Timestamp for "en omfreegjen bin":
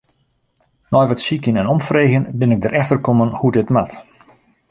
1.61-2.53